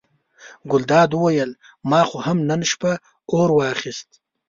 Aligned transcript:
ګلداد 0.71 1.09
وویل 1.13 1.51
ما 1.89 2.01
خو 2.07 2.17
هم 2.25 2.37
نن 2.49 2.61
شپه 2.69 2.93
اور 3.33 3.49
واخیست. 3.57 4.09